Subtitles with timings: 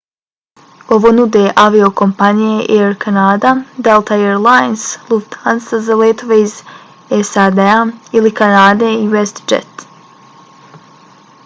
[0.93, 3.49] ovo nude aviokompanije air canada
[3.89, 6.57] delta air lines lufthansa za letove iz
[7.31, 7.69] sad-a
[8.21, 9.73] ili kanade i westjet